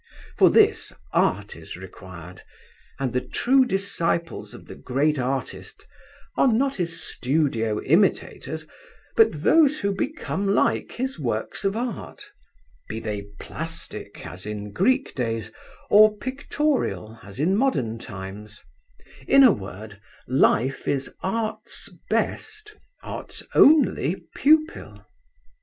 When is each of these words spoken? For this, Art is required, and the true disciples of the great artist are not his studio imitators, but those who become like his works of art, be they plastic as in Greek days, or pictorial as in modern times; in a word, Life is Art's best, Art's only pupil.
For 0.35 0.49
this, 0.49 0.91
Art 1.13 1.55
is 1.55 1.77
required, 1.77 2.41
and 2.97 3.13
the 3.13 3.21
true 3.21 3.65
disciples 3.65 4.55
of 4.55 4.65
the 4.65 4.73
great 4.73 5.19
artist 5.19 5.85
are 6.35 6.47
not 6.51 6.77
his 6.77 6.99
studio 6.99 7.79
imitators, 7.83 8.65
but 9.15 9.43
those 9.43 9.77
who 9.79 9.91
become 9.93 10.55
like 10.55 10.93
his 10.93 11.19
works 11.19 11.63
of 11.63 11.77
art, 11.77 12.31
be 12.89 12.99
they 12.99 13.27
plastic 13.39 14.25
as 14.25 14.47
in 14.47 14.71
Greek 14.73 15.13
days, 15.13 15.51
or 15.91 16.17
pictorial 16.17 17.19
as 17.21 17.39
in 17.39 17.55
modern 17.55 17.99
times; 17.99 18.63
in 19.27 19.43
a 19.43 19.51
word, 19.51 20.01
Life 20.27 20.87
is 20.87 21.13
Art's 21.21 21.89
best, 22.09 22.73
Art's 23.03 23.43
only 23.53 24.15
pupil. 24.35 25.05